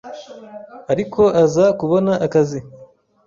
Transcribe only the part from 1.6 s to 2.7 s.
kubona akazi